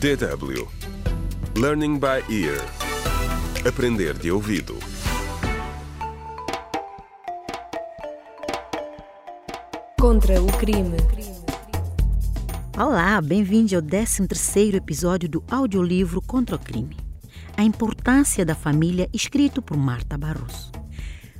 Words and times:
DW 0.00 0.68
Learning 1.56 1.98
by 1.98 2.22
Ear 2.28 2.60
Aprender 3.66 4.12
de 4.18 4.30
ouvido 4.30 4.76
Contra 9.98 10.42
o 10.42 10.46
crime. 10.58 10.96
Olá, 12.76 13.20
bem-vindos 13.20 13.72
ao 13.72 13.80
13º 13.80 14.74
episódio 14.74 15.28
do 15.28 15.44
audiolivro 15.50 16.20
Contra 16.20 16.56
o 16.56 16.58
Crime. 16.58 16.96
A 17.56 17.62
importância 17.62 18.44
da 18.44 18.54
família, 18.54 19.08
escrito 19.12 19.62
por 19.62 19.76
Marta 19.76 20.18
Barroso. 20.18 20.70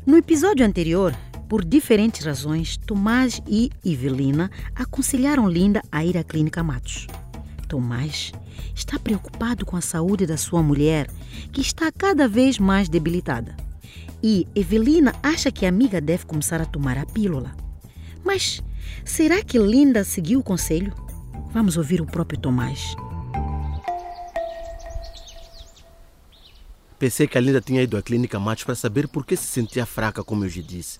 No 0.07 0.16
episódio 0.16 0.64
anterior, 0.64 1.14
por 1.48 1.64
diferentes 1.64 2.25
razões, 2.25 2.77
Tomás 2.77 3.43
e 3.46 3.71
Evelina 3.84 4.50
aconselharam 4.75 5.48
Linda 5.48 5.82
a 5.93 6.05
ir 6.05 6.16
à 6.16 6.25
clínica 6.25 6.62
Matos. 6.62 7.07
Tomás 7.65 8.33
está 8.75 8.99
preocupado 8.99 9.64
com 9.64 9.77
a 9.77 9.81
saúde 9.81 10.27
da 10.27 10.36
sua 10.36 10.63
mulher, 10.63 11.11
que 11.53 11.61
está 11.61 11.91
cada 11.91 12.29
vez 12.29 12.59
mais 12.59 12.89
debilitada. 12.89 13.57
E 14.22 14.46
Evelina 14.55 15.14
acha 15.22 15.50
que 15.50 15.67
a 15.67 15.69
amiga 15.69 16.00
deve 16.00 16.25
começar 16.25 16.61
a 16.61 16.64
tomar 16.67 16.96
a 16.96 17.05
pílula. 17.05 17.55
Mas 18.25 18.63
será 19.05 19.43
que 19.43 19.58
Linda 19.58 20.03
seguiu 20.05 20.41
o 20.41 20.43
conselho? 20.43 20.95
Vamos 21.53 21.77
ouvir 21.77 22.00
o 22.00 22.07
próprio 22.07 22.41
Tomás. 22.41 22.96
Pensei 26.99 27.27
que 27.27 27.36
a 27.36 27.41
Linda 27.41 27.61
tinha 27.61 27.83
ido 27.83 27.96
à 27.96 28.03
clínica 28.03 28.41
Matos 28.41 28.64
para 28.64 28.75
saber 28.75 29.08
por 29.08 29.27
que 29.27 29.36
se 29.36 29.46
sentia 29.46 29.85
fraca, 29.85 30.25
como 30.25 30.44
eu 30.44 30.49
já 30.49 30.63
disse. 30.63 30.99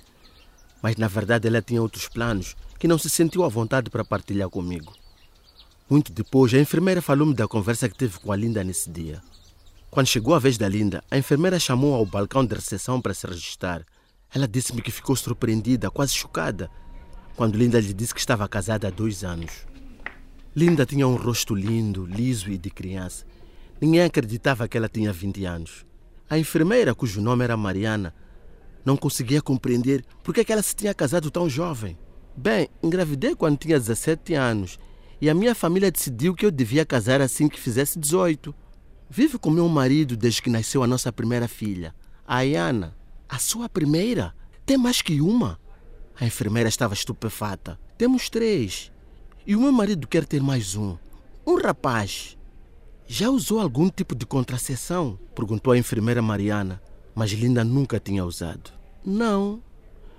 Mas 0.83 0.97
na 0.97 1.09
verdade 1.09 1.49
ela 1.49 1.63
tinha 1.63 1.81
outros 1.81 2.09
planos 2.09 2.55
que 2.79 2.87
não 2.87 2.99
se 2.99 3.09
sentiu 3.09 3.43
à 3.43 3.49
vontade 3.49 3.89
para 3.89 4.05
partilhar 4.05 4.51
comigo. 4.51 4.93
Muito 5.89 6.13
depois, 6.13 6.55
a 6.55 6.59
enfermeira 6.59 7.03
falou-me 7.03 7.35
da 7.35 7.47
conversa 7.47 7.89
que 7.91 7.97
teve 7.97 8.19
com 8.19 8.33
a 8.33 8.37
Linda 8.37 8.65
nesse 8.65 8.89
dia. 8.91 9.21
Quando 9.91 10.07
chegou 10.07 10.35
a 10.35 10.39
vez 10.39 10.57
da 10.57 10.67
Linda, 10.67 11.05
a 11.11 11.19
enfermeira 11.19 11.59
chamou 11.59 11.95
ao 11.95 12.07
balcão 12.07 12.45
de 12.45 12.55
recepção 12.55 13.03
para 13.03 13.13
se 13.13 13.27
registrar. 13.27 13.85
Ela 14.35 14.49
disse-me 14.49 14.81
que 14.81 14.91
ficou 14.91 15.15
surpreendida, 15.15 15.91
quase 15.91 16.15
chocada, 16.15 16.71
quando 17.37 17.59
Linda 17.59 17.79
lhe 17.79 17.93
disse 17.93 18.15
que 18.15 18.21
estava 18.21 18.49
casada 18.49 18.89
há 18.89 18.91
dois 18.91 19.23
anos. 19.23 19.67
Linda 20.57 20.87
tinha 20.87 21.07
um 21.07 21.17
rosto 21.17 21.55
lindo, 21.55 22.07
liso 22.07 22.51
e 22.51 22.57
de 22.57 22.71
criança. 22.71 23.27
Ninguém 23.79 24.03
acreditava 24.03 24.67
que 24.67 24.79
ela 24.79 24.89
tinha 24.89 25.13
20 25.13 25.45
anos. 25.45 25.85
A 26.31 26.39
enfermeira, 26.39 26.95
cujo 26.95 27.21
nome 27.21 27.45
era 27.45 27.59
Mariana, 27.59 28.15
não 28.85 28.97
conseguia 28.97 29.43
compreender 29.43 30.03
por 30.23 30.33
que 30.33 30.51
ela 30.51 30.63
se 30.63 30.75
tinha 30.75 30.95
casado 30.95 31.31
tão 31.31 31.47
jovem. 31.47 31.99
Bem, 32.35 32.69
engravidei 32.83 33.35
quando 33.37 33.59
tinha 33.59 33.79
17 33.79 34.33
anos 34.35 34.79
e 35.25 35.31
a 35.31 35.33
minha 35.33 35.55
família 35.55 35.91
decidiu 35.91 36.35
que 36.35 36.45
eu 36.45 36.51
devia 36.51 36.85
casar 36.85 37.23
assim 37.23 37.49
que 37.49 37.59
fizesse 37.59 37.99
18. 37.99 38.55
Vivo 39.09 39.39
com 39.39 39.49
meu 39.49 39.67
marido 39.71 40.19
desde 40.19 40.43
que 40.43 40.51
nasceu 40.51 40.83
a 40.83 40.87
nossa 40.87 41.11
primeira 41.11 41.49
filha, 41.49 41.95
a 42.27 42.37
Ayana. 42.37 42.95
A 43.27 43.39
sua 43.39 43.67
primeira? 43.67 44.35
Tem 44.67 44.77
mais 44.77 45.01
que 45.01 45.23
uma? 45.23 45.59
A 46.21 46.27
enfermeira 46.27 46.69
estava 46.69 46.93
estupefata. 46.93 47.81
Temos 47.97 48.29
três. 48.29 48.93
E 49.47 49.57
o 49.57 49.61
meu 49.63 49.73
marido 49.73 50.07
quer 50.07 50.27
ter 50.27 50.43
mais 50.43 50.77
um. 50.77 50.95
Um 51.47 51.59
rapaz. 51.59 52.37
Já 53.07 53.31
usou 53.31 53.61
algum 53.61 53.89
tipo 53.89 54.15
de 54.15 54.27
contraceção? 54.27 55.19
Perguntou 55.35 55.73
a 55.73 55.79
enfermeira 55.79 56.21
Mariana. 56.21 56.83
Mas 57.15 57.31
Linda 57.31 57.65
nunca 57.65 57.99
tinha 57.99 58.27
usado. 58.27 58.71
Não. 59.03 59.63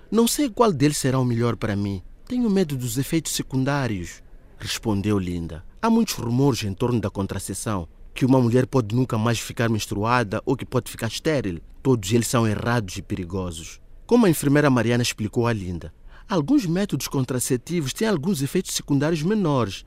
Não 0.10 0.28
sei 0.28 0.50
qual 0.50 0.74
deles 0.74 0.98
será 0.98 1.20
o 1.20 1.26
melhor 1.26 1.56
para 1.56 1.76
mim. 1.76 2.02
Tenho 2.28 2.50
medo 2.50 2.76
dos 2.76 2.98
efeitos 2.98 3.34
secundários. 3.34 4.25
Respondeu 4.58 5.20
Linda. 5.20 5.64
Há 5.82 5.90
muitos 5.90 6.16
rumores 6.16 6.64
em 6.64 6.74
torno 6.74 7.00
da 7.00 7.10
contraceção. 7.10 7.88
Que 8.14 8.26
uma 8.26 8.40
mulher 8.40 8.66
pode 8.66 8.96
nunca 8.96 9.18
mais 9.18 9.40
ficar 9.40 9.70
menstruada 9.70 10.42
ou 10.46 10.56
que 10.56 10.66
pode 10.66 10.90
ficar 10.90 11.08
estéril. 11.08 11.60
Todos 11.84 12.12
eles 12.12 12.28
são 12.28 12.48
errados 12.48 12.98
e 12.98 13.02
perigosos. 13.02 13.82
Como 14.06 14.26
a 14.26 14.30
enfermeira 14.30 14.70
Mariana 14.70 15.04
explicou 15.04 15.48
a 15.48 15.54
Linda, 15.54 15.94
alguns 16.30 16.66
métodos 16.66 17.08
contraceptivos 17.08 17.94
têm 17.94 18.08
alguns 18.08 18.42
efeitos 18.42 18.74
secundários 18.74 19.22
menores, 19.22 19.84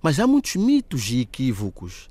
mas 0.00 0.20
há 0.20 0.26
muitos 0.26 0.56
mitos 0.56 1.10
e 1.10 1.20
equívocos. 1.20 2.08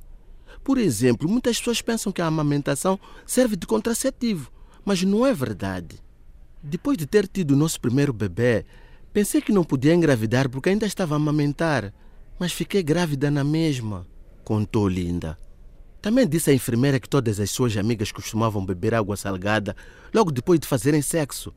Por 0.63 0.77
exemplo, 0.77 1.29
muitas 1.29 1.57
pessoas 1.59 1.81
pensam 1.81 2.11
que 2.11 2.21
a 2.21 2.27
amamentação 2.27 2.99
serve 3.25 3.55
de 3.55 3.65
contraceptivo, 3.65 4.51
mas 4.83 5.01
não 5.03 5.25
é 5.25 5.33
verdade. 5.33 6.01
Depois 6.61 6.97
de 6.97 7.05
ter 7.05 7.27
tido 7.27 7.55
nosso 7.55 7.79
primeiro 7.79 8.11
bebê, 8.11 8.65
pensei 9.17 9.41
que 9.41 9.51
não 9.51 9.63
podia 9.63 9.95
engravidar 9.95 10.47
porque 10.47 10.69
ainda 10.69 10.85
estava 10.85 11.15
a 11.15 11.17
amamentar, 11.17 11.91
mas 12.37 12.53
fiquei 12.53 12.83
grávida 12.83 13.31
na 13.31 13.43
mesma, 13.43 14.05
contou 14.43 14.87
Linda. 14.87 15.35
Também 15.99 16.27
disse 16.27 16.51
a 16.51 16.53
enfermeira 16.53 16.99
que 16.99 17.09
todas 17.09 17.39
as 17.39 17.49
suas 17.49 17.75
amigas 17.77 18.11
costumavam 18.11 18.63
beber 18.63 18.93
água 18.93 19.17
salgada 19.17 19.75
logo 20.13 20.31
depois 20.31 20.59
de 20.59 20.67
fazerem 20.67 21.01
sexo 21.01 21.51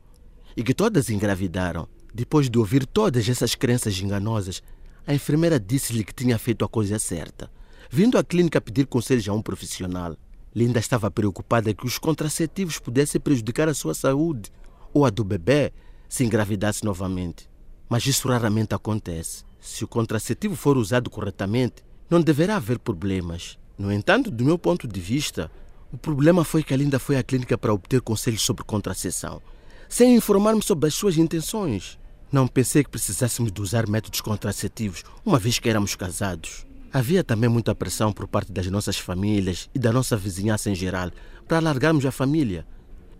e 0.57 0.63
que 0.63 0.73
todas 0.73 1.11
engravidaram. 1.11 1.87
Depois 2.11 2.49
de 2.49 2.57
ouvir 2.57 2.83
todas 2.83 3.29
essas 3.29 3.53
crenças 3.53 3.95
enganosas, 3.99 4.63
a 5.05 5.13
enfermeira 5.13 5.59
disse-lhe 5.59 6.03
que 6.03 6.15
tinha 6.15 6.39
feito 6.39 6.65
a 6.65 6.67
coisa 6.67 6.97
certa. 6.97 7.47
Vindo 7.91 8.17
à 8.17 8.23
clínica 8.23 8.59
pedir 8.59 8.87
conselhos 8.87 9.29
a 9.29 9.33
um 9.33 9.41
profissional, 9.43 10.17
Linda 10.55 10.79
estava 10.79 11.11
preocupada 11.11 11.75
que 11.75 11.85
os 11.85 11.99
contraceptivos 11.99 12.79
pudessem 12.79 13.21
prejudicar 13.21 13.69
a 13.69 13.75
sua 13.75 13.93
saúde 13.93 14.51
ou 14.91 15.05
a 15.05 15.11
do 15.11 15.23
bebê 15.23 15.71
se 16.09 16.25
engravidasse 16.25 16.83
novamente. 16.83 17.50
Mas 17.91 18.07
isso 18.07 18.29
raramente 18.29 18.73
acontece. 18.73 19.43
Se 19.59 19.83
o 19.83 19.87
contraceptivo 19.87 20.55
for 20.55 20.77
usado 20.77 21.09
corretamente, 21.09 21.83
não 22.09 22.21
deverá 22.21 22.55
haver 22.55 22.79
problemas. 22.79 23.57
No 23.77 23.91
entanto, 23.91 24.31
do 24.31 24.45
meu 24.45 24.57
ponto 24.57 24.87
de 24.87 25.01
vista, 25.01 25.51
o 25.91 25.97
problema 25.97 26.45
foi 26.45 26.63
que 26.63 26.73
a 26.73 26.77
Linda 26.77 26.97
foi 26.99 27.17
à 27.17 27.23
clínica 27.23 27.57
para 27.57 27.73
obter 27.73 27.99
conselhos 27.99 28.43
sobre 28.43 28.63
contracepção, 28.63 29.41
sem 29.89 30.15
informar-me 30.15 30.63
sobre 30.63 30.87
as 30.87 30.93
suas 30.93 31.17
intenções. 31.17 31.99
Não 32.31 32.47
pensei 32.47 32.81
que 32.81 32.89
precisássemos 32.89 33.51
de 33.51 33.61
usar 33.61 33.85
métodos 33.89 34.21
contraceptivos, 34.21 35.03
uma 35.25 35.37
vez 35.37 35.59
que 35.59 35.67
éramos 35.67 35.93
casados. 35.93 36.65
Havia 36.93 37.25
também 37.25 37.49
muita 37.49 37.75
pressão 37.75 38.13
por 38.13 38.25
parte 38.25 38.53
das 38.53 38.67
nossas 38.67 38.97
famílias 38.97 39.69
e 39.75 39.79
da 39.79 39.91
nossa 39.91 40.15
vizinhança 40.15 40.69
em 40.69 40.75
geral 40.75 41.11
para 41.45 41.57
alargarmos 41.57 42.05
a 42.05 42.11
família. 42.11 42.65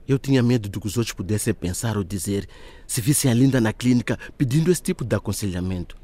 Eu 0.07 0.17
tinha 0.17 0.41
medo 0.41 0.67
de 0.67 0.79
que 0.79 0.88
os 0.88 0.97
outros 0.97 1.13
pudessem 1.13 1.53
pensar 1.53 1.97
ou 1.97 2.03
dizer 2.03 2.47
se 2.88 3.01
vissem 3.01 3.31
a 3.31 3.34
Linda 3.34 3.62
na 3.62 3.72
clínica 3.72 4.17
pedindo 4.38 4.72
esse 4.72 4.81
tipo 4.81 5.06
de 5.06 5.16
aconselhamento. 5.16 5.95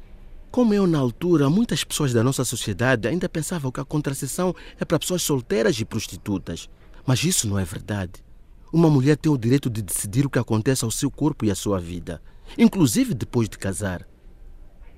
Como 0.50 0.72
eu, 0.72 0.86
na 0.86 0.98
altura, 0.98 1.50
muitas 1.50 1.84
pessoas 1.84 2.12
da 2.12 2.24
nossa 2.24 2.44
sociedade 2.44 3.06
ainda 3.06 3.28
pensavam 3.28 3.70
que 3.70 3.80
a 3.80 3.84
contracepção 3.84 4.54
é 4.80 4.84
para 4.84 4.98
pessoas 4.98 5.22
solteiras 5.22 5.78
e 5.78 5.84
prostitutas. 5.84 6.70
Mas 7.06 7.22
isso 7.22 7.46
não 7.46 7.58
é 7.58 7.64
verdade. 7.64 8.24
Uma 8.72 8.88
mulher 8.88 9.16
tem 9.16 9.30
o 9.30 9.38
direito 9.38 9.68
de 9.68 9.82
decidir 9.82 10.26
o 10.26 10.30
que 10.30 10.38
acontece 10.38 10.84
ao 10.84 10.90
seu 10.90 11.10
corpo 11.10 11.44
e 11.44 11.50
à 11.50 11.54
sua 11.54 11.78
vida, 11.78 12.20
inclusive 12.56 13.14
depois 13.14 13.48
de 13.48 13.58
casar. 13.58 14.06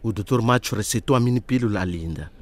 O 0.02 0.12
Dr. 0.12 0.40
Matos 0.40 0.70
receitou 0.70 1.14
a 1.14 1.20
mini 1.20 1.40
pílula 1.40 1.84
linda. 1.84 2.32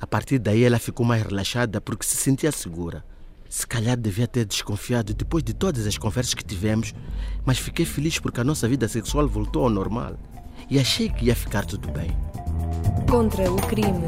A 0.00 0.06
partir 0.06 0.38
daí 0.38 0.64
ela 0.64 0.78
ficou 0.78 1.06
mais 1.06 1.22
relaxada 1.22 1.80
porque 1.80 2.04
se 2.04 2.16
sentia 2.16 2.52
segura. 2.52 3.04
Se 3.48 3.66
calhar 3.66 3.96
devia 3.96 4.26
ter 4.26 4.44
desconfiado 4.44 5.14
depois 5.14 5.42
de 5.42 5.54
todas 5.54 5.86
as 5.86 5.96
conversas 5.96 6.34
que 6.34 6.44
tivemos, 6.44 6.94
mas 7.44 7.58
fiquei 7.58 7.84
feliz 7.84 8.18
porque 8.18 8.40
a 8.40 8.44
nossa 8.44 8.68
vida 8.68 8.88
sexual 8.88 9.28
voltou 9.28 9.64
ao 9.64 9.70
normal 9.70 10.16
e 10.68 10.78
achei 10.78 11.08
que 11.08 11.26
ia 11.26 11.34
ficar 11.34 11.64
tudo 11.64 11.90
bem. 11.90 12.10
Contra 13.08 13.50
o 13.50 13.56
crime. 13.56 14.06